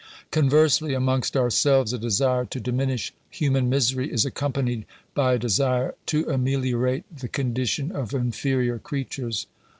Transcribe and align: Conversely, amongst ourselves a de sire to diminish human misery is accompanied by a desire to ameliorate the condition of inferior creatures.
Conversely, 0.31 0.95
amongst 0.95 1.37
ourselves 1.37 1.93
a 1.93 1.99
de 1.99 2.09
sire 2.09 2.45
to 2.45 2.59
diminish 2.59 3.13
human 3.29 3.69
misery 3.69 4.11
is 4.11 4.25
accompanied 4.25 4.85
by 5.13 5.35
a 5.35 5.37
desire 5.37 5.93
to 6.07 6.27
ameliorate 6.27 7.03
the 7.15 7.27
condition 7.27 7.91
of 7.91 8.11
inferior 8.11 8.79
creatures. 8.79 9.45